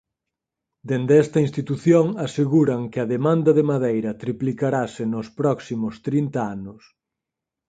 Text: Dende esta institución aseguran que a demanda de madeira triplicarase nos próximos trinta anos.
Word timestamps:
Dende 0.89 1.15
esta 1.23 1.39
institución 1.47 2.05
aseguran 2.27 2.81
que 2.91 2.99
a 3.01 3.09
demanda 3.15 3.51
de 3.57 3.63
madeira 3.71 4.11
triplicarase 4.23 5.03
nos 5.13 5.27
próximos 5.39 5.95
trinta 6.07 6.41
anos. 6.55 6.81